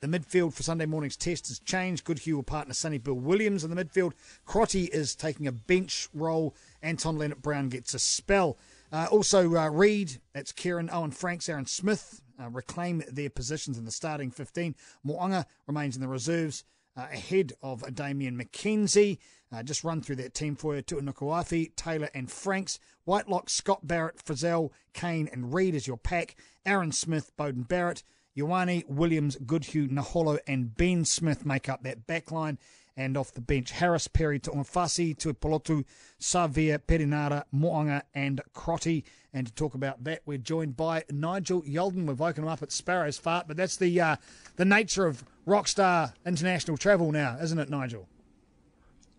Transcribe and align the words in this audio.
The 0.00 0.06
midfield 0.06 0.54
for 0.54 0.62
Sunday 0.62 0.86
morning's 0.86 1.16
test 1.16 1.48
has 1.48 1.58
changed. 1.58 2.04
Goodhue 2.04 2.36
will 2.36 2.44
partner 2.44 2.72
Sonny 2.72 2.98
Bill 2.98 3.14
Williams 3.14 3.64
in 3.64 3.74
the 3.74 3.84
midfield. 3.84 4.12
Crotty 4.44 4.84
is 4.84 5.16
taking 5.16 5.48
a 5.48 5.52
bench 5.52 6.08
role. 6.14 6.54
Anton 6.82 7.18
Lienert-Brown 7.18 7.68
gets 7.68 7.94
a 7.94 7.98
spell. 7.98 8.56
Uh, 8.92 9.08
also, 9.10 9.56
uh, 9.56 9.68
Read, 9.68 10.18
that's 10.32 10.52
Kieran, 10.52 10.88
Owen 10.92 11.10
Franks, 11.10 11.48
Aaron 11.48 11.66
Smith 11.66 12.22
uh, 12.40 12.48
reclaim 12.48 13.02
their 13.10 13.28
positions 13.28 13.76
in 13.76 13.84
the 13.84 13.90
starting 13.90 14.30
15. 14.30 14.76
Mo'unga 15.04 15.46
remains 15.66 15.96
in 15.96 16.00
the 16.00 16.08
reserves 16.08 16.62
uh, 16.96 17.06
ahead 17.12 17.52
of 17.60 17.94
Damian 17.94 18.38
McKenzie. 18.38 19.18
Uh, 19.50 19.62
just 19.62 19.82
run 19.82 20.00
through 20.00 20.16
that 20.16 20.34
team 20.34 20.54
for 20.54 20.76
you. 20.76 20.82
Tu'inukuafe, 20.82 21.74
Taylor 21.74 22.10
and 22.14 22.30
Franks. 22.30 22.78
Whitelock, 23.04 23.50
Scott 23.50 23.86
Barrett, 23.86 24.22
Frizell, 24.24 24.70
Cane 24.92 25.28
and 25.32 25.52
Read 25.52 25.74
is 25.74 25.86
your 25.86 25.96
pack. 25.96 26.36
Aaron 26.64 26.92
Smith, 26.92 27.32
Beauden 27.36 27.66
Barrett. 27.66 28.02
Ioane, 28.38 28.88
Williams, 28.88 29.36
Goodhue, 29.44 29.88
Naholo, 29.88 30.38
and 30.46 30.76
Ben 30.76 31.04
Smith 31.04 31.44
make 31.44 31.68
up 31.68 31.82
that 31.82 32.06
backline. 32.06 32.58
And 32.96 33.16
off 33.16 33.32
the 33.32 33.40
bench, 33.40 33.70
Harris, 33.70 34.08
Perry, 34.08 34.40
Tu'ungafasi, 34.40 35.16
Tuipulotu, 35.16 35.84
Savea, 36.20 36.78
Perenara, 36.78 37.44
Mo'unga, 37.52 38.02
and 38.12 38.40
Crotty. 38.54 39.04
And 39.32 39.46
to 39.46 39.52
talk 39.52 39.74
about 39.74 40.02
that, 40.02 40.22
we're 40.26 40.38
joined 40.38 40.76
by 40.76 41.04
Nigel 41.08 41.62
Yalden. 41.62 42.06
We've 42.06 42.18
woken 42.18 42.42
him 42.42 42.50
up 42.50 42.60
at 42.60 42.72
Sparrow's 42.72 43.16
Fart, 43.16 43.46
but 43.46 43.56
that's 43.56 43.76
the 43.76 44.00
uh, 44.00 44.16
the 44.56 44.64
nature 44.64 45.06
of 45.06 45.24
rockstar 45.46 46.12
international 46.26 46.76
travel 46.76 47.12
now, 47.12 47.38
isn't 47.40 47.58
it, 47.58 47.70
Nigel? 47.70 48.08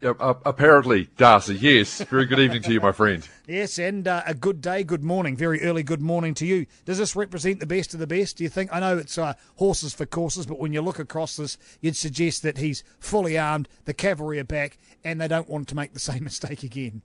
Uh, 0.01 0.33
apparently, 0.45 1.09
Darcy. 1.17 1.55
Yes. 1.55 2.01
Very 2.03 2.25
good 2.25 2.39
evening 2.39 2.61
to 2.61 2.71
you, 2.71 2.79
my 2.79 2.93
friend. 2.93 3.27
yes, 3.47 3.77
and 3.77 4.07
uh, 4.07 4.21
a 4.25 4.33
good 4.33 4.61
day, 4.61 4.81
good 4.81 5.03
morning, 5.03 5.35
very 5.35 5.61
early 5.61 5.83
good 5.83 6.01
morning 6.01 6.33
to 6.35 6.45
you. 6.45 6.65
Does 6.85 6.99
this 6.99 7.17
represent 7.17 7.59
the 7.59 7.65
best 7.65 7.93
of 7.93 7.99
the 7.99 8.07
best? 8.07 8.37
Do 8.37 8.45
you 8.45 8.49
think? 8.49 8.73
I 8.73 8.79
know 8.79 8.97
it's 8.97 9.17
uh, 9.17 9.33
horses 9.55 9.93
for 9.93 10.05
courses, 10.05 10.45
but 10.45 10.57
when 10.57 10.71
you 10.71 10.81
look 10.81 10.99
across 10.99 11.35
this, 11.35 11.57
you'd 11.81 11.97
suggest 11.97 12.43
that 12.43 12.59
he's 12.59 12.81
fully 12.99 13.37
armed, 13.37 13.67
the 13.83 13.93
cavalry 13.93 14.39
are 14.39 14.45
back, 14.45 14.77
and 15.03 15.19
they 15.19 15.27
don't 15.27 15.49
want 15.49 15.67
to 15.67 15.75
make 15.75 15.93
the 15.93 15.99
same 15.99 16.23
mistake 16.23 16.63
again. 16.63 17.01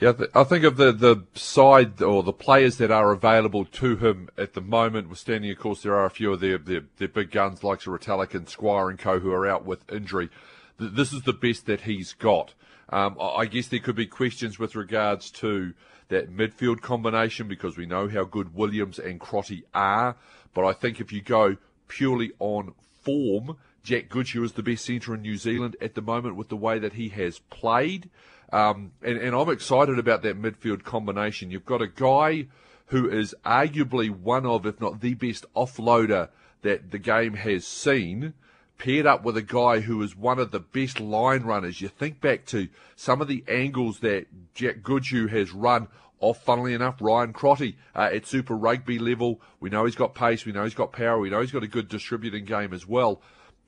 Yeah, 0.00 0.14
I 0.34 0.42
think 0.42 0.64
of 0.64 0.76
the, 0.76 0.90
the 0.90 1.22
side 1.34 2.02
or 2.02 2.24
the 2.24 2.32
players 2.32 2.78
that 2.78 2.90
are 2.90 3.12
available 3.12 3.64
to 3.64 3.96
him 3.96 4.28
at 4.36 4.54
the 4.54 4.60
moment. 4.60 5.08
We're 5.08 5.14
standing, 5.14 5.52
of 5.52 5.58
course, 5.60 5.82
there 5.84 5.94
are 5.94 6.04
a 6.04 6.10
few 6.10 6.32
of 6.32 6.40
their, 6.40 6.58
their, 6.58 6.82
their 6.96 7.06
big 7.06 7.30
guns 7.30 7.62
like 7.62 7.78
Retallick 7.82 8.34
and 8.34 8.48
Squire 8.48 8.90
and 8.90 8.98
co 8.98 9.20
who 9.20 9.32
are 9.32 9.46
out 9.46 9.64
with 9.64 9.90
injury 9.92 10.30
this 10.78 11.12
is 11.12 11.22
the 11.22 11.32
best 11.32 11.66
that 11.66 11.82
he's 11.82 12.12
got. 12.12 12.54
Um, 12.88 13.16
I 13.20 13.46
guess 13.46 13.68
there 13.68 13.80
could 13.80 13.96
be 13.96 14.06
questions 14.06 14.58
with 14.58 14.76
regards 14.76 15.30
to 15.32 15.72
that 16.08 16.34
midfield 16.34 16.80
combination 16.80 17.48
because 17.48 17.76
we 17.76 17.86
know 17.86 18.08
how 18.08 18.24
good 18.24 18.54
Williams 18.54 18.98
and 18.98 19.18
Crotty 19.18 19.64
are. 19.74 20.16
But 20.52 20.66
I 20.66 20.72
think 20.72 21.00
if 21.00 21.12
you 21.12 21.22
go 21.22 21.56
purely 21.88 22.32
on 22.38 22.74
form, 23.02 23.56
Jack 23.82 24.08
Goodhue 24.08 24.44
is 24.44 24.52
the 24.52 24.62
best 24.62 24.84
centre 24.84 25.14
in 25.14 25.22
New 25.22 25.36
Zealand 25.36 25.76
at 25.80 25.94
the 25.94 26.02
moment 26.02 26.36
with 26.36 26.48
the 26.48 26.56
way 26.56 26.78
that 26.78 26.94
he 26.94 27.08
has 27.10 27.38
played. 27.38 28.10
Um, 28.52 28.92
and, 29.02 29.18
and 29.18 29.34
I'm 29.34 29.50
excited 29.50 29.98
about 29.98 30.22
that 30.22 30.40
midfield 30.40 30.84
combination. 30.84 31.50
You've 31.50 31.64
got 31.64 31.82
a 31.82 31.88
guy 31.88 32.46
who 32.86 33.08
is 33.08 33.34
arguably 33.44 34.10
one 34.10 34.46
of, 34.46 34.66
if 34.66 34.80
not 34.80 35.00
the 35.00 35.14
best 35.14 35.46
offloader 35.54 36.28
that 36.62 36.90
the 36.90 36.98
game 36.98 37.34
has 37.34 37.66
seen 37.66 38.34
paired 38.78 39.06
up 39.06 39.24
with 39.24 39.36
a 39.36 39.42
guy 39.42 39.80
who 39.80 40.02
is 40.02 40.16
one 40.16 40.38
of 40.38 40.50
the 40.50 40.60
best 40.60 41.00
line 41.00 41.42
runners. 41.42 41.80
You 41.80 41.88
think 41.88 42.20
back 42.20 42.44
to 42.46 42.68
some 42.96 43.20
of 43.20 43.28
the 43.28 43.44
angles 43.48 44.00
that 44.00 44.26
Jack 44.54 44.82
Goodhue 44.82 45.28
has 45.28 45.52
run 45.52 45.88
off, 46.20 46.42
funnily 46.42 46.74
enough, 46.74 46.96
Ryan 47.00 47.32
Crotty 47.32 47.76
uh, 47.94 48.10
at 48.12 48.26
Super 48.26 48.56
Rugby 48.56 48.98
level. 48.98 49.40
We 49.60 49.70
know 49.70 49.84
he's 49.84 49.94
got 49.94 50.14
pace, 50.14 50.44
we 50.44 50.52
know 50.52 50.64
he's 50.64 50.74
got 50.74 50.92
power, 50.92 51.18
we 51.18 51.30
know 51.30 51.40
he's 51.40 51.52
got 51.52 51.62
a 51.62 51.68
good 51.68 51.88
distributing 51.88 52.44
game 52.44 52.72
as 52.72 52.86
well. 52.86 53.20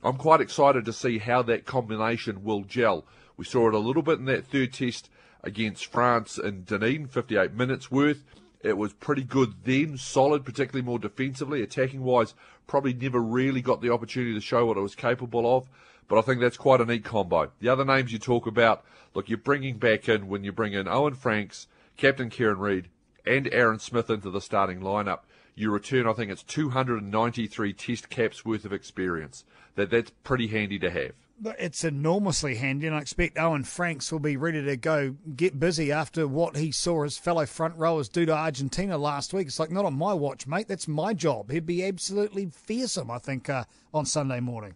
I'm 0.03 0.17
quite 0.17 0.41
excited 0.41 0.85
to 0.85 0.93
see 0.93 1.17
how 1.17 1.41
that 1.43 1.65
combination 1.65 2.43
will 2.43 2.63
gel. 2.63 3.05
We 3.35 3.45
saw 3.45 3.67
it 3.67 3.73
a 3.73 3.79
little 3.79 4.01
bit 4.01 4.19
in 4.19 4.25
that 4.25 4.45
third 4.45 4.73
test 4.73 5.09
against 5.43 5.85
France 5.85 6.37
in 6.37 6.63
Dunedin, 6.63 7.07
58 7.07 7.53
minutes 7.53 7.91
worth. 7.91 8.23
It 8.67 8.77
was 8.77 8.91
pretty 8.91 9.23
good 9.23 9.53
then, 9.63 9.97
solid, 9.97 10.43
particularly 10.43 10.85
more 10.85 10.99
defensively. 10.99 11.61
Attacking 11.61 12.03
wise, 12.03 12.33
probably 12.67 12.93
never 12.93 13.21
really 13.21 13.61
got 13.61 13.81
the 13.81 13.93
opportunity 13.93 14.33
to 14.33 14.41
show 14.41 14.65
what 14.65 14.75
it 14.75 14.81
was 14.81 14.93
capable 14.93 15.55
of. 15.55 15.69
But 16.09 16.19
I 16.19 16.21
think 16.21 16.41
that's 16.41 16.57
quite 16.57 16.81
a 16.81 16.85
neat 16.85 17.05
combo. 17.05 17.51
The 17.59 17.69
other 17.69 17.85
names 17.85 18.11
you 18.11 18.19
talk 18.19 18.45
about, 18.45 18.83
look, 19.13 19.29
you're 19.29 19.37
bringing 19.37 19.77
back 19.77 20.09
in 20.09 20.27
when 20.27 20.43
you 20.43 20.51
bring 20.51 20.73
in 20.73 20.85
Owen 20.87 21.13
Franks, 21.13 21.67
Captain 21.95 22.29
Kieran 22.29 22.59
Read, 22.59 22.89
and 23.25 23.47
Aaron 23.53 23.79
Smith 23.79 24.09
into 24.09 24.29
the 24.29 24.41
starting 24.41 24.81
lineup. 24.81 25.19
You 25.55 25.71
return, 25.71 26.05
I 26.05 26.13
think 26.13 26.29
it's 26.29 26.43
293 26.43 27.71
test 27.71 28.09
caps 28.09 28.43
worth 28.43 28.65
of 28.65 28.73
experience. 28.73 29.45
That 29.75 29.89
that's 29.89 30.11
pretty 30.23 30.47
handy 30.47 30.77
to 30.79 30.89
have 30.89 31.13
it's 31.43 31.83
enormously 31.83 32.55
handy, 32.55 32.87
and 32.87 32.95
I 32.95 32.99
expect 32.99 33.37
Owen 33.37 33.63
Franks 33.63 34.11
will 34.11 34.19
be 34.19 34.37
ready 34.37 34.63
to 34.63 34.77
go 34.77 35.15
get 35.35 35.59
busy 35.59 35.91
after 35.91 36.27
what 36.27 36.57
he 36.57 36.71
saw 36.71 37.03
his 37.03 37.17
fellow 37.17 37.45
front 37.45 37.75
rowers 37.77 38.09
do 38.09 38.25
to 38.25 38.33
Argentina 38.33 38.97
last 38.97 39.33
week. 39.33 39.47
It's 39.47 39.59
like, 39.59 39.71
not 39.71 39.85
on 39.85 39.93
my 39.93 40.13
watch, 40.13 40.47
mate. 40.47 40.67
That's 40.67 40.87
my 40.87 41.13
job. 41.13 41.51
He'd 41.51 41.65
be 41.65 41.85
absolutely 41.85 42.47
fearsome, 42.47 43.11
I 43.11 43.19
think, 43.19 43.49
uh, 43.49 43.65
on 43.93 44.05
Sunday 44.05 44.39
morning. 44.39 44.75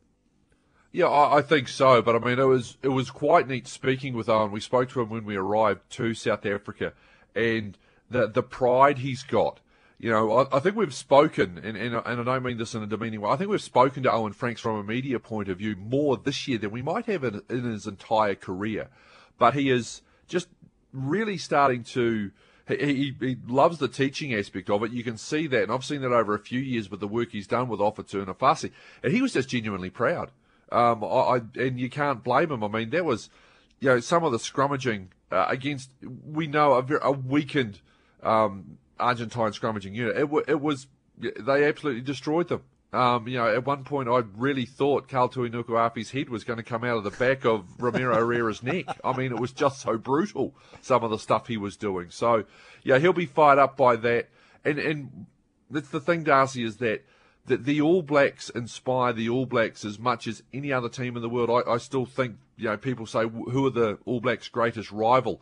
Yeah, 0.92 1.08
I, 1.08 1.38
I, 1.38 1.42
think 1.42 1.68
so. 1.68 2.02
But 2.02 2.16
I 2.16 2.20
mean, 2.20 2.38
it 2.38 2.44
was 2.44 2.78
it 2.84 2.90
was 2.90 3.10
quite 3.10 3.48
neat 3.48 3.68
speaking 3.68 4.14
with 4.14 4.28
Owen. 4.28 4.52
We 4.52 4.60
spoke 4.60 4.90
to 4.90 5.02
him 5.02 5.10
when 5.10 5.24
we 5.24 5.38
arrived 5.38 5.90
to 5.92 6.14
South 6.14 6.46
Africa, 6.46 6.94
and 7.34 7.78
the 8.10 8.28
the 8.28 8.44
pride 8.44 9.00
he's 9.00 9.24
got 9.24 9.62
you 10.02 10.10
know, 10.10 10.32
I, 10.32 10.58
I, 10.58 10.60
think 10.60 10.76
we've 10.76 10.96
spoken, 10.96 11.60
and, 11.64 11.78
and, 11.78 11.94
and 11.94 12.22
I 12.22 12.24
don't 12.24 12.42
mean 12.42 12.58
this 12.58 12.74
in 12.74 12.82
a 12.82 12.88
demeaning 12.88 13.22
way, 13.22 13.30
I 13.30 13.36
think 13.36 13.52
we've 13.52 13.62
spoken 13.62 14.02
to 14.04 14.12
Owen 14.12 14.34
Franks 14.34 14.60
from 14.60 14.78
a 14.78 14.84
media 14.84 15.20
point 15.20 15.48
of 15.48 15.60
view 15.60 15.76
more 15.76 16.18
this 16.18 16.48
year 16.48 16.58
than 16.58 16.72
we 16.72 16.82
might 16.82 17.06
have 17.06 17.24
in, 17.24 17.44
in 17.52 17.66
his 17.66 17.86
entire 17.86 18.34
career. 18.34 18.88
But 19.38 19.54
he 19.54 19.70
is 19.70 20.02
just 20.28 20.48
really 20.92 21.38
starting 21.38 21.84
to. 21.84 22.32
He, 22.68 23.16
he, 23.20 23.38
loves 23.48 23.80
the 23.80 23.88
teaching 23.88 24.34
aspect 24.34 24.70
of 24.70 24.82
it. 24.84 24.92
You 24.92 25.04
can 25.04 25.18
see 25.18 25.46
that, 25.48 25.64
and 25.64 25.72
I've 25.72 25.84
seen 25.84 26.02
that 26.02 26.14
over 26.14 26.34
a 26.34 26.40
few 26.40 26.60
years 26.60 26.90
with 26.90 27.00
the 27.02 27.08
work 27.08 27.32
he's 27.32 27.48
done 27.48 27.68
with 27.68 27.80
Ofa 27.80 28.00
and 28.14 28.28
Afasi. 28.28 28.72
And 29.04 29.12
he 29.12 29.22
was 29.22 29.34
just 29.34 29.50
genuinely 29.50 29.90
proud. 29.90 30.32
Um, 30.72 31.04
I, 31.04 31.08
I, 31.08 31.42
and 31.60 31.80
you 31.80 31.90
can't 31.90 32.24
blame 32.24 32.50
him. 32.50 32.64
I 32.64 32.70
mean, 32.70 32.90
that 32.92 33.04
was, 33.04 33.30
you 33.80 33.90
know, 33.90 34.00
some 34.00 34.24
of 34.24 34.32
the 34.32 34.38
scrummaging 34.38 35.08
uh, 35.32 35.48
against, 35.50 35.90
we 36.26 36.48
know, 36.48 36.74
a, 36.74 36.98
a 37.02 37.12
weakened 37.12 37.82
um, 38.24 38.78
Argentine 39.02 39.52
scrummaging 39.52 39.94
unit. 39.96 40.16
It, 40.16 40.30
it 40.48 40.62
was 40.62 40.88
they 41.18 41.66
absolutely 41.66 42.02
destroyed 42.02 42.48
them. 42.48 42.64
Um, 42.94 43.28
you 43.28 43.38
know, 43.38 43.48
at 43.48 43.66
one 43.66 43.86
point 43.86 44.10
I 44.10 44.22
really 44.36 44.66
thought 44.66 45.08
Karl 45.08 45.30
Tu'inukuafe's 45.30 46.12
head 46.12 46.30
was 46.30 46.44
going 46.44 46.58
to 46.58 46.64
come 46.64 46.84
out 46.84 46.98
of 46.98 47.04
the 47.06 47.12
back 47.12 47.46
of 47.46 47.66
Ramiro 47.80 48.16
Herrera's 48.16 48.62
neck. 48.64 48.86
I 49.04 49.16
mean, 49.16 49.32
it 49.32 49.40
was 49.40 49.54
just 49.54 49.80
so 49.80 49.98
brutal, 49.98 50.54
some 50.82 51.04
of 51.04 51.10
the 51.10 51.18
stuff 51.18 51.48
he 51.48 51.56
was 51.56 51.78
doing. 51.78 52.10
So, 52.10 52.44
yeah, 52.84 53.00
he'll 53.00 53.14
be 53.14 53.26
fired 53.26 53.60
up 53.60 53.78
by 53.78 53.96
that. 53.98 54.30
And, 54.66 54.78
and 54.78 55.26
that's 55.70 55.90
the 55.90 56.02
thing, 56.02 56.24
Darcy, 56.24 56.66
is 56.66 56.78
that, 56.78 57.06
that 57.46 57.64
the 57.64 57.80
All 57.80 58.02
Blacks 58.02 58.50
inspire 58.50 59.14
the 59.14 59.30
All 59.30 59.46
Blacks 59.46 59.86
as 59.86 59.98
much 59.98 60.28
as 60.28 60.44
any 60.54 60.74
other 60.74 60.90
team 60.90 61.16
in 61.16 61.22
the 61.22 61.30
world. 61.30 61.50
I, 61.50 61.72
I 61.72 61.78
still 61.78 62.06
think, 62.06 62.36
you 62.58 62.66
know, 62.66 62.76
people 62.76 63.06
say, 63.06 63.26
who 63.26 63.66
are 63.68 63.72
the 63.72 64.00
All 64.06 64.20
Blacks' 64.20 64.50
greatest 64.50 64.92
rival? 64.92 65.42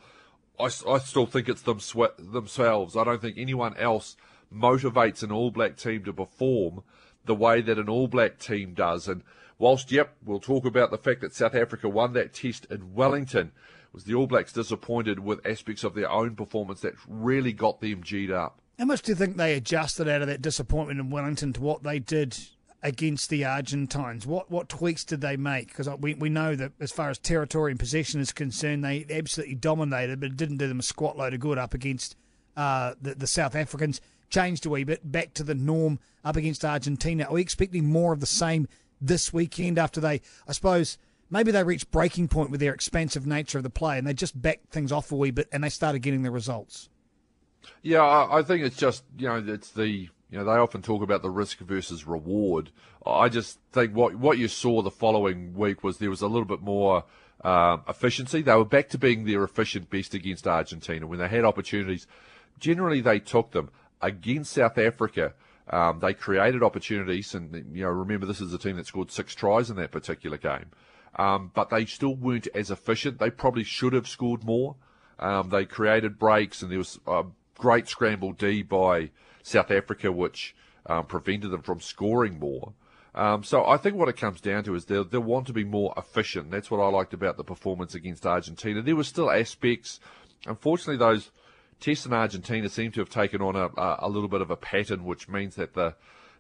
I, 0.60 0.66
I 0.66 1.00
still 1.00 1.26
think 1.26 1.48
it's 1.48 1.62
them 1.62 1.80
themselves. 2.20 2.98
I 2.98 3.04
don't 3.04 3.22
think 3.22 3.38
anyone 3.38 3.76
else 3.78 4.18
motivates 4.54 5.24
an 5.24 5.32
All 5.32 5.52
Black 5.52 5.78
team 5.78 6.04
to 6.04 6.14
perform 6.14 6.84
the 7.26 7.36
way 7.36 7.62
that 7.62 7.78
an 7.78 7.90
All 7.90 8.08
Black 8.08 8.40
team 8.40 8.74
does. 8.74 9.08
And 9.08 9.24
whilst, 9.58 9.92
yep, 9.92 10.16
we'll 10.24 10.40
talk 10.40 10.66
about 10.66 10.92
the 10.92 10.98
fact 10.98 11.22
that 11.22 11.34
South 11.34 11.56
Africa 11.56 11.88
won 11.88 12.14
that 12.14 12.34
test 12.34 12.66
in 12.70 12.94
Wellington, 12.94 13.52
was 13.94 14.04
the 14.04 14.14
All 14.14 14.28
Blacks 14.28 14.54
disappointed 14.54 15.20
with 15.20 15.46
aspects 15.46 15.84
of 15.84 15.96
their 15.96 16.10
own 16.10 16.36
performance 16.36 16.82
that 16.82 16.94
really 17.08 17.54
got 17.54 17.82
them 17.82 18.04
G'd 18.04 18.32
up? 18.32 18.60
How 18.78 18.86
much 18.86 19.02
do 19.02 19.12
you 19.12 19.16
think 19.16 19.38
they 19.38 19.56
adjusted 19.56 20.08
out 20.08 20.22
of 20.22 20.28
that 20.28 20.42
disappointment 20.42 21.00
in 21.00 21.10
Wellington 21.10 21.54
to 21.54 21.62
what 21.62 21.84
they 21.84 22.00
did 22.00 22.38
against 22.82 23.30
the 23.30 23.46
Argentines? 23.46 24.26
What 24.26 24.50
what 24.50 24.70
tweaks 24.70 25.04
did 25.04 25.22
they 25.22 25.38
make? 25.38 25.68
Because 25.68 25.90
we, 26.00 26.14
we 26.14 26.30
know 26.30 26.56
that 26.56 26.72
as 26.80 26.92
far 26.92 27.10
as 27.10 27.18
territory 27.18 27.72
and 27.72 27.80
possession 27.80 28.22
is 28.22 28.32
concerned, 28.32 28.84
they 28.84 29.06
absolutely 29.10 29.56
dominated, 29.56 30.20
but 30.20 30.28
it 30.28 30.38
didn't 30.38 30.58
do 30.58 30.68
them 30.68 30.80
a 30.80 30.84
squat 30.84 31.18
load 31.18 31.34
of 31.34 31.40
good 31.40 31.58
up 31.58 31.74
against 31.74 32.16
uh, 32.56 32.94
the, 33.02 33.16
the 33.16 33.28
South 33.28 33.56
Africans. 33.56 34.02
Changed 34.30 34.66
a 34.68 34.70
wee 34.70 34.84
bit, 34.84 35.12
back 35.12 35.34
to 35.34 35.44
the 35.44 35.56
norm 35.56 36.00
up 36.24 36.36
against 36.36 36.64
Argentina. 36.64 37.24
Are 37.24 37.34
we 37.34 37.42
expecting 37.42 37.86
more 37.86 38.14
of 38.14 38.20
the 38.20 38.28
same 38.28 38.68
this 39.02 39.34
weekend 39.34 39.80
after 39.80 40.00
they, 40.00 40.22
I 40.48 40.52
suppose, 40.52 41.00
maybe 41.32 41.52
they 41.52 41.64
reached 41.64 41.90
breaking 41.90 42.28
point 42.28 42.52
with 42.52 42.60
their 42.60 42.74
expansive 42.74 43.26
nature 43.26 43.58
of 43.58 43.64
the 43.64 43.70
play 43.72 43.98
and 43.98 44.06
they 44.06 44.14
just 44.14 44.40
backed 44.40 44.72
things 44.72 44.92
off 44.92 45.12
a 45.12 45.16
wee 45.16 45.32
bit 45.32 45.50
and 45.52 45.64
they 45.64 45.70
started 45.70 46.00
getting 46.00 46.22
the 46.22 46.30
results? 46.30 46.90
Yeah, 47.82 48.28
I 48.30 48.44
think 48.44 48.64
it's 48.64 48.78
just, 48.78 49.04
you 49.18 49.28
know, 49.28 49.44
it's 49.46 49.72
the 49.72 50.10
you 50.30 50.38
know, 50.38 50.46
they 50.46 50.52
often 50.52 50.82
talk 50.82 51.02
about 51.02 51.22
the 51.22 51.30
risk 51.30 51.60
versus 51.60 52.06
reward. 52.06 52.70
I 53.06 53.30
just 53.30 53.60
think 53.72 53.96
what 53.96 54.16
what 54.16 54.38
you 54.38 54.48
saw 54.48 54.82
the 54.82 54.92
following 54.92 55.56
week 55.56 55.84
was 55.84 55.98
there 55.98 56.10
was 56.10 56.22
a 56.22 56.28
little 56.28 56.46
bit 56.46 56.62
more 56.62 57.04
um, 57.44 57.84
efficiency. 57.88 58.42
They 58.42 58.56
were 58.56 58.66
back 58.66 58.90
to 58.90 58.98
being 58.98 59.26
their 59.26 59.44
efficient 59.44 59.90
best 59.90 60.14
against 60.14 60.48
Argentina 60.48 61.08
when 61.08 61.20
they 61.20 61.28
had 61.28 61.46
opportunities. 61.46 62.06
Generally, 62.60 63.02
they 63.02 63.20
took 63.20 63.52
them 63.52 63.70
against 64.02 64.54
South 64.54 64.78
Africa. 64.78 65.34
Um, 65.70 66.00
they 66.00 66.14
created 66.14 66.64
opportunities, 66.64 67.34
and 67.34 67.54
you 67.74 67.84
know, 67.84 67.90
remember 67.90 68.26
this 68.26 68.42
is 68.42 68.54
a 68.54 68.58
team 68.58 68.76
that 68.78 68.88
scored 68.88 69.12
six 69.12 69.34
tries 69.34 69.70
in 69.70 69.78
that 69.78 69.92
particular 69.92 70.38
game, 70.38 70.66
um, 71.16 71.52
but 71.54 71.70
they 71.70 71.86
still 71.86 72.16
weren't 72.16 72.48
as 72.54 72.72
efficient. 72.72 73.20
They 73.20 73.30
probably 73.30 73.64
should 73.64 73.94
have 73.94 74.08
scored 74.08 74.44
more. 74.44 74.76
Um, 75.20 75.50
they 75.50 75.66
created 75.66 76.18
breaks, 76.18 76.62
and 76.62 76.72
there 76.72 76.80
was 76.80 77.00
a 77.06 77.24
great 77.60 77.88
scramble 77.88 78.32
D 78.32 78.64
by 78.64 79.12
South 79.44 79.70
Africa, 79.70 80.12
which 80.12 80.56
um, 80.88 81.06
prevented 81.06 81.52
them 81.52 81.62
from 81.62 81.80
scoring 81.80 82.40
more. 82.40 82.74
Um, 83.14 83.44
so 83.44 83.66
I 83.66 83.78
think 83.78 83.96
what 83.96 84.10
it 84.10 84.18
comes 84.18 84.40
down 84.40 84.64
to 84.64 84.76
is 84.76 84.86
they'll, 84.86 85.04
they'll 85.04 85.20
want 85.20 85.48
to 85.48 85.54
be 85.54 85.64
more 85.64 85.94
efficient. 85.98 86.52
That's 86.52 86.72
what 86.72 86.80
I 86.80 86.88
liked 86.90 87.14
about 87.14 87.38
the 87.38 87.44
performance 87.44 87.94
against 87.94 88.26
Argentina. 88.26 88.82
There 88.82 88.96
were 88.96 89.04
still 89.04 89.30
aspects, 89.30 90.00
unfortunately, 90.46 90.98
those 90.98 91.32
tests 91.80 92.06
in 92.06 92.14
Argentina 92.14 92.70
seem 92.70 92.92
to 92.92 93.02
have 93.02 93.10
taken 93.10 93.42
on 93.42 93.56
a, 93.56 93.70
a, 93.78 94.10
little 94.10 94.28
bit 94.28 94.42
of 94.42 94.52
a 94.52 94.56
pattern, 94.56 95.06
which 95.06 95.28
means 95.28 95.56
that 95.56 95.74
the 95.74 95.96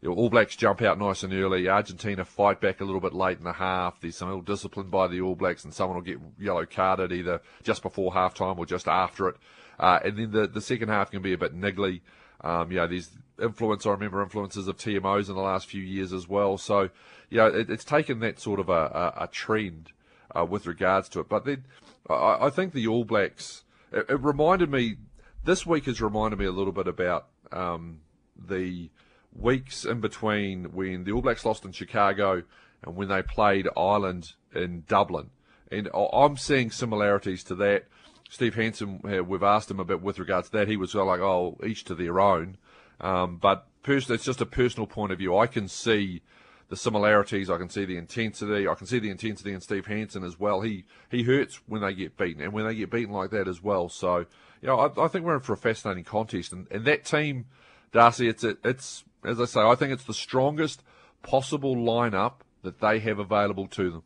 All 0.07 0.29
Blacks 0.29 0.55
jump 0.55 0.81
out 0.81 0.97
nice 0.97 1.23
and 1.23 1.33
early. 1.33 1.67
Argentina 1.67 2.23
fight 2.23 2.61
back 2.61 2.79
a 2.79 2.85
little 2.85 3.01
bit 3.01 3.13
late 3.13 3.37
in 3.37 3.43
the 3.43 3.53
half. 3.53 3.99
There's 3.99 4.15
some 4.15 4.29
ill 4.29 4.41
discipline 4.41 4.89
by 4.89 5.07
the 5.07 5.19
All 5.19 5.35
Blacks, 5.35 5.65
and 5.65 5.73
someone 5.73 5.97
will 5.97 6.03
get 6.03 6.19
yellow 6.39 6.65
carded 6.65 7.11
either 7.11 7.41
just 7.63 7.81
before 7.81 8.13
half 8.13 8.33
time 8.33 8.57
or 8.57 8.65
just 8.65 8.87
after 8.87 9.27
it. 9.27 9.35
Uh, 9.77 9.99
and 10.03 10.17
then 10.17 10.31
the, 10.31 10.47
the 10.47 10.61
second 10.61 10.89
half 10.89 11.11
can 11.11 11.21
be 11.21 11.33
a 11.33 11.37
bit 11.37 11.53
niggly. 11.53 12.01
Um, 12.41 12.71
you 12.71 12.77
know, 12.77 12.87
there's 12.87 13.09
influence. 13.41 13.85
I 13.85 13.91
remember 13.91 14.21
influences 14.21 14.67
of 14.67 14.77
TMOs 14.77 15.27
in 15.27 15.35
the 15.35 15.41
last 15.41 15.67
few 15.67 15.81
years 15.81 16.13
as 16.13 16.27
well. 16.27 16.57
So, 16.57 16.89
you 17.29 17.37
know, 17.37 17.47
it, 17.47 17.69
it's 17.69 17.83
taken 17.83 18.19
that 18.19 18.39
sort 18.39 18.61
of 18.61 18.69
a, 18.69 19.13
a, 19.17 19.23
a 19.23 19.27
trend 19.27 19.91
uh, 20.37 20.45
with 20.45 20.65
regards 20.65 21.09
to 21.09 21.19
it. 21.19 21.29
But 21.29 21.45
then 21.45 21.65
I, 22.09 22.37
I 22.41 22.49
think 22.49 22.73
the 22.73 22.87
All 22.87 23.03
Blacks. 23.03 23.63
It, 23.91 24.05
it, 24.09 24.21
reminded 24.21 24.69
me. 24.69 24.97
This 25.43 25.65
week 25.65 25.85
has 25.85 26.01
reminded 26.01 26.39
me 26.39 26.45
a 26.45 26.51
little 26.51 26.73
bit 26.73 26.87
about 26.87 27.27
um, 27.51 28.01
the 28.37 28.89
weeks 29.33 29.85
in 29.85 30.01
between 30.01 30.65
when 30.73 31.03
the 31.03 31.11
All 31.11 31.21
Blacks 31.21 31.45
lost 31.45 31.65
in 31.65 31.71
Chicago 31.71 32.43
and 32.83 32.95
when 32.95 33.07
they 33.09 33.21
played 33.21 33.67
Ireland 33.77 34.33
in 34.53 34.83
Dublin. 34.87 35.29
And 35.71 35.89
I'm 35.93 36.37
seeing 36.37 36.71
similarities 36.71 37.43
to 37.45 37.55
that. 37.55 37.85
Steve 38.29 38.55
Hansen, 38.55 39.01
we've 39.27 39.43
asked 39.43 39.71
him 39.71 39.79
a 39.79 39.85
bit 39.85 40.01
with 40.01 40.19
regards 40.19 40.49
to 40.49 40.57
that. 40.57 40.67
He 40.67 40.77
was 40.77 40.93
like, 40.93 41.19
oh, 41.19 41.57
each 41.65 41.83
to 41.85 41.95
their 41.95 42.19
own. 42.19 42.57
Um, 43.01 43.37
but 43.37 43.67
pers- 43.83 44.09
it's 44.09 44.23
just 44.23 44.41
a 44.41 44.45
personal 44.45 44.87
point 44.87 45.11
of 45.11 45.17
view. 45.17 45.37
I 45.37 45.47
can 45.47 45.67
see 45.67 46.21
the 46.69 46.75
similarities. 46.75 47.49
I 47.49 47.57
can 47.57 47.69
see 47.69 47.85
the 47.85 47.97
intensity. 47.97 48.67
I 48.67 48.75
can 48.75 48.87
see 48.87 48.99
the 48.99 49.09
intensity 49.09 49.51
in 49.51 49.61
Steve 49.61 49.87
Hansen 49.87 50.23
as 50.23 50.39
well. 50.39 50.61
He 50.61 50.85
he 51.09 51.23
hurts 51.23 51.61
when 51.65 51.81
they 51.81 51.93
get 51.93 52.17
beaten, 52.17 52.43
and 52.43 52.53
when 52.53 52.67
they 52.67 52.75
get 52.75 52.91
beaten 52.91 53.13
like 53.13 53.31
that 53.31 53.47
as 53.47 53.63
well. 53.63 53.89
So, 53.89 54.25
you 54.61 54.67
know, 54.67 54.79
I, 54.79 55.05
I 55.05 55.07
think 55.07 55.25
we're 55.25 55.35
in 55.35 55.41
for 55.41 55.53
a 55.53 55.57
fascinating 55.57 56.03
contest. 56.03 56.53
And, 56.53 56.67
and 56.69 56.85
that 56.85 57.05
team, 57.05 57.45
Darcy, 57.91 58.27
it's 58.27 58.43
it's 58.43 59.03
as 59.23 59.39
I 59.39 59.45
say, 59.45 59.61
I 59.61 59.75
think 59.75 59.91
it's 59.91 60.03
the 60.03 60.13
strongest 60.13 60.83
possible 61.23 61.75
lineup 61.75 62.35
that 62.63 62.79
they 62.79 62.99
have 62.99 63.19
available 63.19 63.67
to 63.67 63.91
them. 63.91 64.03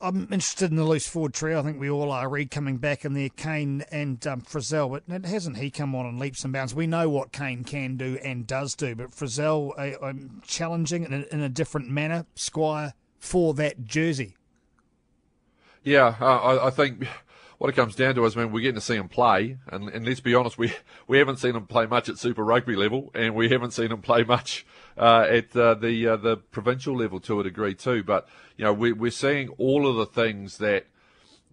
I'm 0.00 0.24
interested 0.24 0.70
in 0.70 0.76
the 0.76 0.84
loose 0.84 1.08
forward 1.08 1.32
trio. 1.32 1.60
I 1.60 1.62
think 1.62 1.80
we 1.80 1.88
all 1.88 2.10
are. 2.10 2.28
Read 2.28 2.50
coming 2.50 2.76
back 2.76 3.06
in 3.06 3.14
there, 3.14 3.30
Cane 3.30 3.84
and 3.90 4.24
um, 4.26 4.42
Frizell. 4.42 5.00
But 5.08 5.24
hasn't 5.24 5.56
he 5.56 5.70
come 5.70 5.94
on 5.94 6.04
in 6.04 6.18
leaps 6.18 6.44
and 6.44 6.52
bounds? 6.52 6.74
We 6.74 6.86
know 6.86 7.08
what 7.08 7.32
Cane 7.32 7.64
can 7.64 7.96
do 7.96 8.18
and 8.22 8.46
does 8.46 8.74
do, 8.74 8.94
but 8.94 9.12
Frizell 9.12 9.72
uh, 9.78 10.06
um, 10.06 10.42
challenging 10.46 11.04
in 11.04 11.14
a, 11.14 11.34
in 11.34 11.40
a, 11.40 11.48
different 11.48 11.88
manner, 11.88 12.26
Squire, 12.34 12.92
for 13.18 13.54
that 13.54 13.84
jersey. 13.84 14.36
Yeah, 15.82 16.16
uh, 16.20 16.24
I, 16.24 16.66
I, 16.66 16.70
think 16.70 17.06
what 17.58 17.70
it 17.70 17.76
comes 17.76 17.94
down 17.94 18.14
to 18.16 18.24
is, 18.24 18.36
I 18.36 18.40
mean, 18.40 18.52
we're 18.52 18.60
getting 18.60 18.74
to 18.74 18.80
see 18.80 18.96
him 18.96 19.08
play, 19.08 19.58
and, 19.68 19.88
and 19.88 20.06
let's 20.06 20.20
be 20.20 20.34
honest, 20.34 20.58
we 20.58 20.72
we 21.06 21.18
haven't 21.18 21.38
seen 21.38 21.54
him 21.54 21.66
play 21.66 21.86
much 21.86 22.08
at 22.08 22.18
Super 22.18 22.44
Rugby 22.44 22.76
level, 22.76 23.10
and 23.14 23.34
we 23.34 23.48
haven't 23.48 23.72
seen 23.72 23.92
him 23.92 24.02
play 24.02 24.24
much 24.24 24.66
uh, 24.96 25.26
at 25.28 25.56
uh, 25.56 25.74
the 25.74 26.08
uh, 26.08 26.16
the 26.16 26.36
provincial 26.36 26.96
level 26.96 27.20
to 27.20 27.40
a 27.40 27.44
degree 27.44 27.74
too. 27.74 28.02
But 28.02 28.28
you 28.56 28.64
know, 28.64 28.72
we, 28.72 28.92
we're 28.92 29.10
seeing 29.10 29.48
all 29.50 29.86
of 29.86 29.96
the 29.96 30.06
things 30.06 30.58
that 30.58 30.86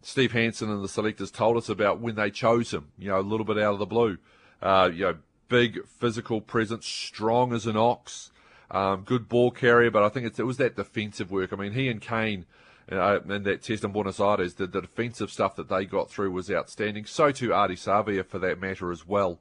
Steve 0.02 0.32
Hansen 0.32 0.70
and 0.70 0.84
the 0.84 0.90
selectors 0.90 1.32
told 1.32 1.58
us 1.58 1.70
about 1.70 2.00
when 2.00 2.16
they 2.16 2.32
chose 2.32 2.74
him. 2.74 2.90
You 2.98 3.10
know, 3.10 3.20
a 3.20 3.22
little 3.22 3.46
bit 3.46 3.58
out 3.58 3.74
of 3.74 3.80
the 3.80 3.86
blue. 3.86 4.18
Uh, 4.62 4.90
you 4.94 5.06
know, 5.06 5.18
big 5.48 5.86
physical 5.86 6.42
presence, 6.42 6.88
strong 6.88 7.54
as 7.54 7.66
an 7.66 7.78
ox, 7.78 8.32
um, 8.70 9.02
good 9.02 9.28
ball 9.28 9.52
carrier. 9.52 9.92
But 9.92 10.04
I 10.04 10.10
think 10.10 10.38
it 10.38 10.44
was 10.44 10.58
that 10.58 10.76
defensive 10.76 11.32
work. 11.32 11.54
I 11.54 11.56
mean, 11.56 11.74
he 11.74 11.90
and 11.90 12.02
Cane. 12.02 12.46
Uh, 12.92 13.20
and 13.30 13.46
that 13.46 13.62
test 13.62 13.86
in 13.86 13.92
Buenos 13.92 14.20
Aires, 14.20 14.56
the, 14.56 14.68
the 14.68 14.82
defensive 14.82 15.32
stuff 15.32 15.56
that 15.56 15.70
they 15.70 15.86
got 15.86 16.12
through 16.12 16.32
was 16.32 16.52
outstanding. 16.52 17.06
So 17.06 17.32
too 17.32 17.50
Ardie 17.50 17.72
Savea 17.72 18.26
for 18.26 18.38
that 18.40 18.60
matter 18.60 18.92
as 18.92 19.08
well. 19.08 19.40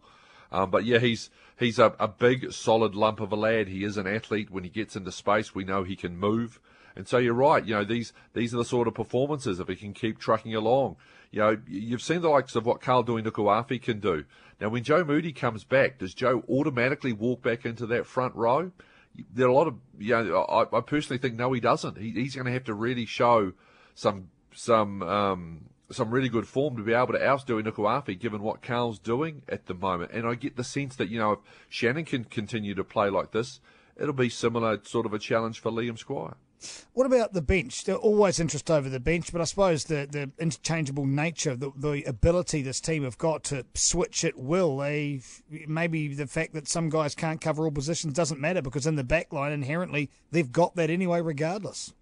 Um, 0.53 0.71
but 0.71 0.85
yeah, 0.85 0.99
he's 0.99 1.31
he's 1.59 1.79
a, 1.79 1.95
a 1.99 2.07
big, 2.07 2.53
solid 2.53 2.95
lump 2.95 3.21
of 3.21 3.33
a 3.33 3.37
lad. 3.37 3.69
He 3.69 3.83
is 3.83 3.97
an 3.97 4.07
athlete. 4.07 4.51
When 4.51 4.65
he 4.65 4.71
gets 4.71 4.95
into 4.95 5.11
space, 5.11 5.55
we 5.55 5.65
know 5.65 5.83
he 5.83 5.97
can 5.97 6.17
move. 6.17 6.61
And 6.95 7.09
so 7.09 7.19
you're 7.19 7.35
right. 7.35 7.65
You 7.65 7.75
know 7.75 7.85
these 7.85 8.13
these 8.35 8.55
are 8.55 8.59
the 8.59 8.65
sort 8.65 8.89
of 8.89 8.95
performances 8.95 9.59
if 9.59 9.69
he 9.69 9.77
can 9.77 9.95
keep 9.95 10.19
trucking 10.19 10.55
along. 10.55 10.97
You 11.31 11.41
know 11.41 11.59
you've 11.67 12.03
seen 12.03 12.21
the 12.21 12.29
likes 12.29 12.55
of 12.55 12.67
what 12.67 12.81
Karl 12.81 13.05
Tu'inukuafe 13.05 13.83
can 13.83 14.01
do. 14.01 14.25
Now 14.61 14.69
when 14.69 14.85
Joe 14.85 15.05
Moody 15.05 15.33
comes 15.33 15.65
back, 15.65 15.99
does 15.99 16.15
Joe 16.15 16.45
automatically 16.49 17.13
walk 17.13 17.43
back 17.43 17.65
into 17.65 17.87
that 17.87 18.07
front 18.07 18.35
row? 18.35 18.73
There 19.33 19.47
are 19.47 19.51
a 19.51 19.55
lot 19.55 19.67
of 19.67 19.75
you 19.99 20.23
know. 20.23 20.43
I, 20.43 20.77
I 20.77 20.81
personally 20.81 21.19
think 21.19 21.35
no, 21.35 21.53
he 21.53 21.61
doesn't. 21.61 21.99
He, 21.99 22.11
he's 22.11 22.35
going 22.35 22.47
to 22.47 22.53
have 22.53 22.65
to 22.65 22.75
really 22.75 23.07
show 23.07 23.53
some 23.95 24.31
some 24.53 25.03
um, 25.03 25.71
some 25.91 26.11
really 26.11 26.29
good 26.29 26.47
form 26.47 26.77
to 26.77 26.83
be 26.83 26.93
able 26.93 27.13
to 27.13 27.27
oust 27.27 27.49
Tu'inukuafe 27.49 28.19
given 28.19 28.43
what 28.43 28.63
Karl's 28.63 28.99
doing 28.99 29.43
at 29.49 29.67
the 29.67 29.75
moment. 29.75 30.13
And 30.13 30.27
I 30.27 30.35
get 30.35 30.57
the 30.57 30.65
sense 30.65 30.97
that, 30.97 31.09
you 31.09 31.19
know, 31.19 31.33
if 31.33 31.39
Shannon 31.69 32.05
can 32.05 32.25
continue 32.25 32.75
to 32.75 32.85
play 32.85 33.11
like 33.11 33.33
this, 33.33 33.61
it'll 33.97 34.15
be 34.15 34.29
similar 34.29 34.79
sort 34.85 35.07
of 35.07 35.13
a 35.13 35.19
challenge 35.19 35.61
for 35.61 35.73
Liam 35.73 35.99
Squire. 35.99 36.37
What 36.93 37.07
about 37.07 37.33
the 37.33 37.43
bench? 37.43 37.85
There's 37.85 37.99
always 37.99 38.39
interest 38.39 38.71
over 38.71 38.89
the 38.89 39.01
bench, 39.01 39.33
but 39.33 39.41
I 39.41 39.45
suppose 39.45 39.85
the, 39.85 40.07
the 40.11 40.31
interchangeable 40.39 41.07
nature, 41.07 41.57
the, 41.57 41.71
the 41.77 42.03
ability 42.05 42.63
this 42.63 42.81
team 42.81 43.05
have 43.05 43.19
got 43.19 43.45
to 43.45 43.65
switch 43.75 44.25
at 44.25 44.37
will. 44.37 44.79
They 44.79 45.23
maybe 45.67 46.15
the 46.15 46.27
fact 46.27 46.53
that 46.55 46.69
some 46.69 46.91
guys 46.91 47.15
can't 47.15 47.41
cover 47.41 47.65
all 47.65 47.71
positions 47.71 48.15
doesn't 48.15 48.41
matter 48.41 48.63
because 48.63 48.87
in 48.87 48.97
the 48.97 49.05
back 49.05 49.33
line 49.33 49.53
inherently 49.53 50.11
they've 50.31 50.53
got 50.53 50.77
that 50.77 50.91
anyway, 50.91 51.21
regardless. 51.21 51.95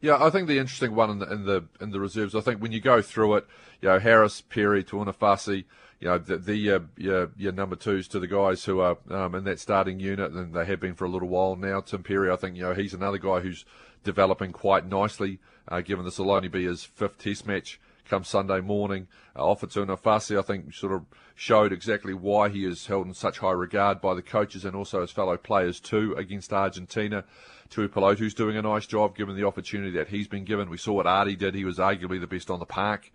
Yeah, 0.00 0.22
I 0.22 0.30
think 0.30 0.48
the 0.48 0.58
interesting 0.58 0.94
one 0.94 1.10
in 1.10 1.18
the 1.18 1.30
in 1.30 1.44
the 1.44 1.64
in 1.80 1.90
the 1.90 2.00
reserves. 2.00 2.34
I 2.34 2.40
think 2.40 2.62
when 2.62 2.72
you 2.72 2.80
go 2.80 3.02
through 3.02 3.36
it, 3.36 3.46
you 3.82 3.88
know 3.88 3.98
Harris, 3.98 4.40
Perry, 4.40 4.82
Tu'ungafasi, 4.82 5.64
you 6.00 6.08
know 6.08 6.18
the, 6.18 6.38
the 6.38 6.72
uh, 6.72 6.80
your, 6.96 7.30
your 7.36 7.52
number 7.52 7.76
twos 7.76 8.08
to 8.08 8.18
the 8.18 8.26
guys 8.26 8.64
who 8.64 8.80
are 8.80 8.98
um, 9.10 9.34
in 9.34 9.44
that 9.44 9.60
starting 9.60 10.00
unit, 10.00 10.32
and 10.32 10.54
they 10.54 10.64
have 10.64 10.80
been 10.80 10.94
for 10.94 11.04
a 11.04 11.10
little 11.10 11.28
while 11.28 11.56
now. 11.56 11.80
Tim 11.80 12.02
Perry, 12.02 12.30
I 12.30 12.36
think 12.36 12.56
you 12.56 12.62
know 12.62 12.74
he's 12.74 12.94
another 12.94 13.18
guy 13.18 13.40
who's 13.40 13.64
developing 14.02 14.50
quite 14.50 14.86
nicely, 14.86 15.38
uh, 15.68 15.82
given 15.82 16.04
this 16.04 16.18
will 16.18 16.30
only 16.30 16.48
be 16.48 16.64
his 16.64 16.84
fifth 16.84 17.18
Test 17.18 17.46
match 17.46 17.78
come 18.10 18.24
Sunday 18.24 18.60
morning. 18.60 19.06
Uh, 19.36 19.42
Ofa 19.42 20.38
I 20.38 20.42
think, 20.42 20.74
sort 20.74 20.92
of 20.92 21.04
showed 21.34 21.72
exactly 21.72 22.12
why 22.12 22.48
he 22.48 22.64
is 22.64 22.86
held 22.86 23.06
in 23.06 23.14
such 23.14 23.38
high 23.38 23.52
regard 23.52 24.00
by 24.00 24.14
the 24.14 24.22
coaches 24.22 24.64
and 24.64 24.74
also 24.74 25.00
his 25.00 25.12
fellow 25.12 25.36
players 25.36 25.80
too 25.80 26.14
against 26.18 26.52
Argentina. 26.52 27.24
Tuipulotu's 27.70 28.34
doing 28.34 28.56
a 28.56 28.62
nice 28.62 28.86
job 28.86 29.16
given 29.16 29.36
the 29.36 29.46
opportunity 29.46 29.92
that 29.92 30.08
he's 30.08 30.26
been 30.26 30.44
given. 30.44 30.68
We 30.68 30.76
saw 30.76 30.94
what 30.94 31.06
Ardie 31.06 31.38
did. 31.38 31.54
He 31.54 31.64
was 31.64 31.78
arguably 31.78 32.20
the 32.20 32.26
best 32.26 32.50
on 32.50 32.58
the 32.58 32.66
park 32.66 33.12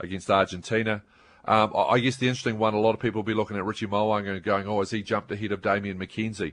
against 0.00 0.30
Argentina. 0.30 1.02
Um, 1.44 1.72
I 1.74 1.98
guess 1.98 2.16
the 2.16 2.28
interesting 2.28 2.58
one, 2.58 2.74
a 2.74 2.80
lot 2.80 2.94
of 2.94 3.00
people 3.00 3.20
will 3.20 3.26
be 3.26 3.34
looking 3.34 3.56
at 3.56 3.64
Richie 3.64 3.86
Mo'unga 3.86 4.34
and 4.34 4.42
going, 4.42 4.66
oh, 4.68 4.80
has 4.80 4.90
he 4.90 5.02
jumped 5.02 5.32
ahead 5.32 5.52
of 5.52 5.62
Damian 5.62 5.98
McKenzie? 5.98 6.52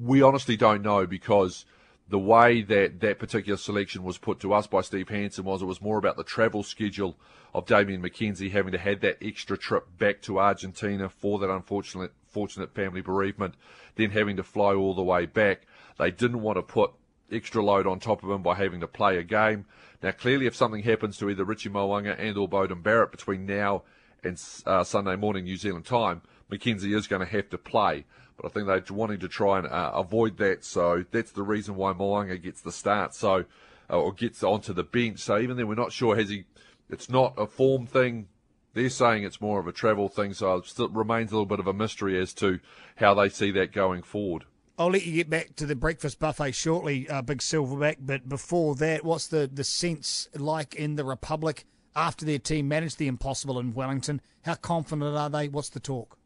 We 0.00 0.22
honestly 0.22 0.56
don't 0.56 0.82
know 0.82 1.06
because 1.06 1.64
the 2.08 2.18
way 2.18 2.62
that 2.62 3.00
that 3.00 3.18
particular 3.18 3.56
selection 3.56 4.02
was 4.02 4.18
put 4.18 4.40
to 4.40 4.52
us 4.52 4.66
by 4.66 4.80
Steve 4.80 5.08
Hansen 5.08 5.44
was 5.44 5.62
it 5.62 5.66
was 5.66 5.80
more 5.80 5.98
about 5.98 6.16
the 6.16 6.24
travel 6.24 6.62
schedule 6.62 7.16
of 7.54 7.66
Damian 7.66 8.02
McKenzie 8.02 8.50
having 8.50 8.72
to 8.72 8.78
have 8.78 9.00
that 9.00 9.18
extra 9.22 9.56
trip 9.56 9.86
back 9.98 10.20
to 10.22 10.38
Argentina 10.38 11.08
for 11.08 11.38
that 11.38 11.50
unfortunate 11.50 12.12
fortunate 12.26 12.74
family 12.74 13.02
bereavement, 13.02 13.54
then 13.96 14.10
having 14.10 14.36
to 14.36 14.42
fly 14.42 14.74
all 14.74 14.94
the 14.94 15.02
way 15.02 15.26
back. 15.26 15.66
They 15.98 16.10
didn't 16.10 16.40
want 16.40 16.56
to 16.56 16.62
put 16.62 16.92
extra 17.30 17.62
load 17.62 17.86
on 17.86 18.00
top 18.00 18.22
of 18.22 18.30
him 18.30 18.42
by 18.42 18.54
having 18.54 18.80
to 18.80 18.88
play 18.88 19.18
a 19.18 19.22
game. 19.22 19.66
Now, 20.02 20.12
clearly, 20.12 20.46
if 20.46 20.56
something 20.56 20.82
happens 20.82 21.16
to 21.18 21.30
either 21.30 21.44
Richie 21.44 21.68
Mo'unga 21.70 22.16
and 22.18 22.36
or 22.36 22.48
Beauden 22.48 22.82
Barrett 22.82 23.12
between 23.12 23.46
now 23.46 23.82
and 24.24 24.40
uh, 24.66 24.84
Sunday 24.84 25.16
morning 25.16 25.44
New 25.44 25.56
Zealand 25.56 25.84
time, 25.84 26.22
McKenzie 26.50 26.96
is 26.96 27.06
going 27.06 27.20
to 27.20 27.32
have 27.32 27.48
to 27.50 27.58
play. 27.58 28.04
But 28.36 28.46
I 28.46 28.48
think 28.48 28.66
they're 28.66 28.96
wanting 28.96 29.20
to 29.20 29.28
try 29.28 29.58
and 29.58 29.66
uh, 29.66 29.92
avoid 29.94 30.38
that. 30.38 30.64
So 30.64 31.04
that's 31.10 31.32
the 31.32 31.42
reason 31.42 31.76
why 31.76 31.92
Mo'unga 31.92 32.42
gets 32.42 32.60
the 32.60 32.72
start. 32.72 33.14
So 33.14 33.44
uh, 33.90 33.98
or 33.98 34.12
gets 34.12 34.42
onto 34.42 34.72
the 34.72 34.82
bench. 34.82 35.20
So 35.20 35.38
even 35.38 35.56
then, 35.56 35.68
we're 35.68 35.74
not 35.74 35.92
sure 35.92 36.16
has 36.16 36.30
he. 36.30 36.44
It's 36.88 37.08
not 37.08 37.34
a 37.36 37.46
form 37.46 37.86
thing. 37.86 38.28
They're 38.74 38.88
saying 38.88 39.24
it's 39.24 39.40
more 39.40 39.60
of 39.60 39.66
a 39.66 39.72
travel 39.72 40.08
thing. 40.08 40.34
So 40.34 40.56
it 40.56 40.66
still 40.66 40.88
remains 40.88 41.30
a 41.30 41.34
little 41.34 41.46
bit 41.46 41.60
of 41.60 41.66
a 41.66 41.72
mystery 41.72 42.18
as 42.20 42.32
to 42.34 42.58
how 42.96 43.14
they 43.14 43.28
see 43.28 43.50
that 43.52 43.72
going 43.72 44.02
forward. 44.02 44.44
I'll 44.78 44.90
let 44.90 45.04
you 45.04 45.12
get 45.12 45.28
back 45.28 45.54
to 45.56 45.66
the 45.66 45.76
breakfast 45.76 46.18
buffet 46.18 46.52
shortly, 46.52 47.08
uh, 47.08 47.22
Big 47.22 47.38
Silverback. 47.38 47.96
But 48.00 48.28
before 48.28 48.74
that, 48.76 49.04
what's 49.04 49.26
the, 49.26 49.48
the 49.52 49.64
sense 49.64 50.28
like 50.34 50.74
in 50.74 50.96
the 50.96 51.04
Republic 51.04 51.64
after 51.94 52.24
their 52.24 52.38
team 52.38 52.68
managed 52.68 52.98
the 52.98 53.06
impossible 53.06 53.58
in 53.58 53.74
Wellington? 53.74 54.20
How 54.42 54.54
confident 54.54 55.16
are 55.16 55.30
they? 55.30 55.48
What's 55.48 55.68
the 55.68 55.80
talk? 55.80 56.16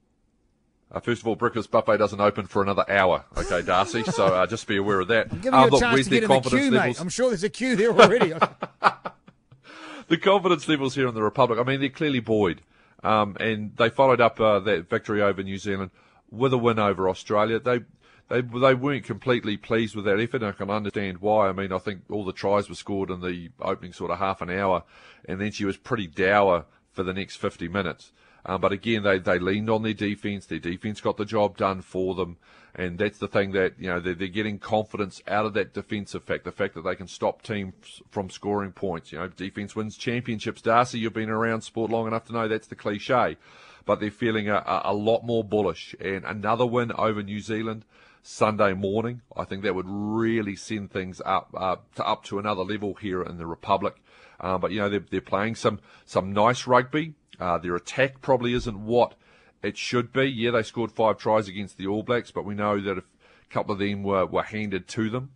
Uh, 0.91 1.01
first 1.01 1.23
of 1.23 1.27
all, 1.27 1.35
breakfast 1.35 1.71
buffet 1.73 1.97
doesn't 1.97 2.21
open 2.21 2.47
for 2.47 2.63
another 2.63 2.89
hour. 2.89 3.25
Okay, 3.37 3.63
Darcy. 3.63 4.05
so 4.05 4.27
uh, 4.27 4.47
just 4.47 4.69
be 4.69 4.77
aware 4.77 5.01
of 5.01 5.09
that. 5.09 5.33
I'm 5.33 5.41
giving 5.41 5.59
you 5.59 5.67
a 5.67 5.81
chance 5.81 6.05
to 6.05 6.11
get 6.11 6.23
in 6.23 6.29
the 6.29 6.41
queue, 6.41 6.71
mate. 6.71 7.01
I'm 7.01 7.09
sure 7.09 7.29
there's 7.29 7.43
a 7.43 7.49
queue 7.49 7.75
there 7.75 7.91
already. 7.91 8.33
the 10.09 10.17
confidence 10.17 10.69
levels 10.69 10.95
here 10.95 11.09
in 11.09 11.15
the 11.15 11.23
Republic. 11.23 11.59
I 11.59 11.65
mean, 11.65 11.81
they're 11.81 11.89
clearly 11.89 12.21
buoyed, 12.21 12.63
um, 13.03 13.37
and 13.41 13.77
they 13.77 13.91
followed 13.91 14.21
up 14.21 14.41
uh, 14.41 14.61
that 14.61 14.89
victory 14.89 15.21
over 15.21 15.43
New 15.43 15.59
Zealand 15.59 15.91
with 16.31 16.53
a 16.53 16.59
win 16.59 16.79
over 16.79 17.09
Australia. 17.09 17.59
They 17.59 17.81
they 18.29 18.41
they 18.41 18.75
weren't 18.75 19.05
completely 19.05 19.57
pleased 19.57 19.95
with 19.95 20.05
that 20.07 20.21
effort. 20.21 20.43
I 20.43 20.53
can 20.53 20.71
understand 20.71 21.19
why. 21.19 21.49
I 21.49 21.53
mean, 21.53 21.73
I 21.73 21.79
think 21.79 22.03
all 22.11 22.25
the 22.25 22.33
tries 22.33 22.69
were 22.69 22.75
scored 22.75 23.11
in 23.11 23.21
the 23.21 23.51
opening 23.61 23.93
sort 23.93 24.11
of 24.11 24.19
half 24.19 24.43
an 24.43 24.51
hour, 24.51 24.83
and 25.25 25.41
then 25.41 25.53
she 25.53 25.65
was 25.65 25.77
pretty 25.77 26.07
dour 26.07 26.65
for 26.93 27.03
the 27.03 27.13
next 27.13 27.37
50 27.37 27.69
minutes. 27.69 28.13
Um, 28.47 28.61
but 28.61 28.73
again, 28.73 29.03
they, 29.03 29.19
they 29.19 29.39
leaned 29.39 29.69
on 29.69 29.83
their 29.83 29.93
defence. 29.93 30.47
Their 30.47 30.61
defence 30.61 31.01
got 31.01 31.17
the 31.17 31.25
job 31.25 31.57
done 31.57 31.83
for 31.83 32.15
them. 32.15 32.37
And 32.77 32.99
that's 32.99 33.19
the 33.19 33.27
thing 33.27 33.53
that, 33.53 33.75
you 33.79 33.89
know, 33.89 33.99
they're, 33.99 34.15
they're 34.15 34.29
getting 34.29 34.59
confidence 34.59 35.21
out 35.27 35.47
of 35.47 35.55
that 35.55 35.75
defensive 35.75 36.23
fact, 36.23 36.45
the 36.45 36.53
fact 36.53 36.75
that 36.75 36.83
they 36.83 36.95
can 36.95 37.09
stop 37.09 37.43
teams 37.43 38.03
from 38.11 38.31
scoring 38.31 38.73
points. 38.73 39.13
You 39.13 39.19
know, 39.19 39.29
defence 39.29 39.75
wins 39.75 39.97
championships. 39.97 40.63
Darcy, 40.63 41.01
you've 41.01 41.13
been 41.13 41.31
around 41.31 41.63
sport 41.63 41.91
long 41.91 42.07
enough 42.07 42.27
to 42.27 42.33
know 42.33 42.47
that's 42.47 42.69
the 42.69 42.77
cliche. 42.77 43.37
But 43.85 43.99
they're 43.99 44.11
feeling 44.11 44.49
a, 44.49 44.63
a 44.85 44.95
lot 44.95 45.25
more 45.25 45.43
bullish. 45.43 45.97
And 46.01 46.25
another 46.25 46.67
win 46.67 46.93
over 46.93 47.23
New 47.23 47.41
Zealand 47.41 47.85
Sunday 48.29 48.75
morning, 48.75 49.23
I 49.37 49.45
think 49.45 49.63
that 49.63 49.77
would 49.77 49.87
really 49.89 50.57
send 50.57 50.91
things 50.91 51.23
up, 51.25 51.49
uh, 51.57 51.77
to, 51.95 52.05
up 52.05 52.25
to 52.25 52.41
another 52.41 52.63
level 52.63 52.95
here 52.95 53.23
in 53.23 53.39
the 53.39 53.47
Republic. 53.47 53.95
Um, 54.41 54.61
but 54.61 54.73
you 54.73 54.81
know 54.81 54.89
they're, 54.89 55.05
they're 55.09 55.21
playing 55.21 55.55
some 55.55 55.79
some 56.05 56.33
nice 56.33 56.67
rugby. 56.67 57.15
Uh, 57.39 57.59
their 57.59 57.77
attack 57.77 58.21
probably 58.21 58.53
isn't 58.53 58.85
what 58.85 59.15
it 59.63 59.77
should 59.79 60.13
be. 60.13 60.25
Yeah, 60.25 60.51
they 60.51 60.65
scored 60.65 60.91
five 60.91 61.19
tries 61.19 61.47
against 61.47 61.79
the 61.79 61.87
All 61.87 62.03
Blacks, 62.03 62.33
but 62.33 62.45
we 62.45 62.57
know 62.57 62.81
that 62.81 62.99
a 62.99 63.05
couple 63.49 63.73
of 63.73 63.79
them 63.79 64.03
were, 64.03 64.27
were 64.27 64.43
handed 64.43 64.89
to 64.89 65.09
them. 65.09 65.31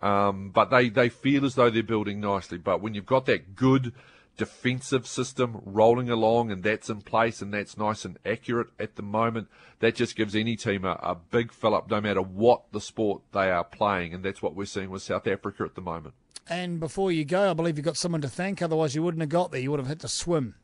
Um, 0.00 0.50
but 0.50 0.70
they, 0.70 0.88
they 0.88 1.08
feel 1.08 1.44
as 1.44 1.56
though 1.56 1.68
they're 1.68 1.82
building 1.82 2.20
nicely. 2.20 2.58
But 2.58 2.80
when 2.80 2.94
you've 2.94 3.06
got 3.06 3.26
that 3.26 3.56
good 3.56 3.92
defensive 4.36 5.06
system 5.06 5.60
rolling 5.64 6.10
along 6.10 6.50
and 6.50 6.62
that's 6.62 6.90
in 6.90 7.00
place 7.00 7.40
and 7.40 7.52
that's 7.52 7.76
nice 7.76 8.04
and 8.04 8.18
accurate 8.24 8.68
at 8.78 8.96
the 8.96 9.02
moment, 9.02 9.48
that 9.80 9.94
just 9.94 10.16
gives 10.16 10.34
any 10.34 10.56
team 10.56 10.84
a, 10.84 10.98
a 11.02 11.14
big 11.14 11.52
fill 11.52 11.74
up 11.74 11.90
no 11.90 12.00
matter 12.00 12.22
what 12.22 12.70
the 12.72 12.80
sport 12.80 13.22
they 13.32 13.50
are 13.50 13.64
playing. 13.64 14.14
And 14.14 14.24
that's 14.24 14.42
what 14.42 14.54
we're 14.54 14.66
seeing 14.66 14.90
with 14.90 15.02
South 15.02 15.26
Africa 15.26 15.64
at 15.64 15.74
the 15.74 15.80
moment. 15.80 16.14
And 16.48 16.78
before 16.78 17.10
you 17.10 17.24
go, 17.24 17.50
I 17.50 17.54
believe 17.54 17.76
you've 17.76 17.84
got 17.84 17.96
someone 17.96 18.20
to 18.20 18.28
thank. 18.28 18.62
Otherwise, 18.62 18.94
you 18.94 19.02
wouldn't 19.02 19.22
have 19.22 19.30
got 19.30 19.50
there. 19.50 19.60
You 19.60 19.70
would 19.72 19.80
have 19.80 19.88
had 19.88 20.00
to 20.00 20.08
swim. 20.08 20.54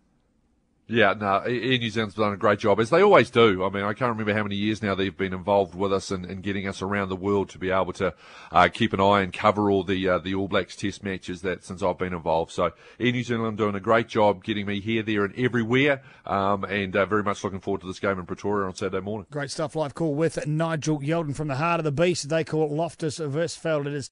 Yeah, 0.89 1.15
no, 1.15 1.39
Air 1.39 1.79
New 1.79 1.91
Zealand's 1.91 2.17
done 2.17 2.33
a 2.33 2.37
great 2.37 2.59
job, 2.59 2.81
as 2.81 2.91
they 2.91 3.03
always 3.03 3.31
do. 3.31 3.65
I 3.65 3.71
mean, 3.71 3.85
I 3.85 3.95
can't 3.95 4.11
remember 4.11 4.35
how 4.35 4.43
many 4.43 4.57
years 4.57 4.83
now 4.83 4.97
they've 4.97 5.17
been 5.17 5.33
involved 5.33 5.77
with 5.77 5.93
us 5.93 6.11
and, 6.11 6.43
getting 6.43 6.67
us 6.67 6.83
around 6.83 7.09
the 7.09 7.17
world 7.17 7.51
to 7.51 7.59
be 7.59 7.71
able 7.71 7.93
to 7.93 8.13
uh, 8.51 8.69
keep 8.69 8.93
an 8.93 9.01
eye 9.01 9.21
and 9.21 9.33
cover 9.33 9.71
all 9.71 9.85
the 9.85 10.09
uh, 10.09 10.19
the 10.19 10.35
All 10.35 10.49
Blacks 10.49 10.75
Test 10.75 11.05
matches 11.05 11.43
that 11.43 11.63
since 11.65 11.83
I've 11.85 11.99
been 11.99 12.13
involved. 12.13 12.51
So 12.51 12.73
Air 12.99 13.13
New 13.13 13.23
Zealand 13.23 13.59
doing 13.59 13.77
a 13.77 13.81
great 13.81 14.09
job 14.09 14.43
getting 14.43 14.67
me 14.67 14.81
here, 14.81 15.05
there, 15.05 15.25
and 15.25 15.35
everywhere, 15.39 16.03
um, 16.27 16.65
and 16.65 16.97
uh, 16.97 17.07
very 17.07 17.23
much 17.23 17.45
looking 17.45 17.61
forward 17.61 17.83
to 17.83 17.87
this 17.87 18.01
game 18.01 18.19
in 18.19 18.27
Pretoria 18.27 18.67
on 18.67 18.75
Saturday 18.75 19.01
morning. 19.01 19.27
Great 19.31 19.53
stuff. 19.53 19.77
Live 19.77 19.95
call 19.95 20.15
with 20.15 20.47
Nigel 20.49 20.99
Yalden 20.99 21.37
from 21.37 21.47
the 21.47 21.57
heart 21.57 21.79
of 21.79 21.85
the 21.85 21.93
beast. 21.93 22.29
They 22.29 22.43
call 22.43 22.65
it 22.65 22.73
Loftus 22.73 23.19
Versfeld. 23.19 23.87
It 23.87 23.95
is 23.95 24.09